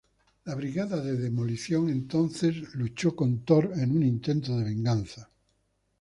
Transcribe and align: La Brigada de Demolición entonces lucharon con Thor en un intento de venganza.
La 0.45 0.55
Brigada 0.55 0.99
de 0.99 1.15
Demolición 1.15 1.87
entonces 1.87 2.73
lucharon 2.73 3.15
con 3.15 3.39
Thor 3.45 3.71
en 3.75 3.91
un 3.95 4.01
intento 4.01 4.57
de 4.57 4.63
venganza. 4.63 5.29